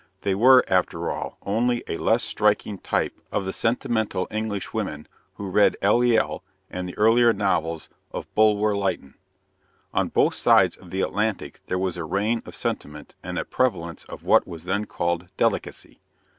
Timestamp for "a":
1.87-1.97, 11.97-12.03, 13.37-13.45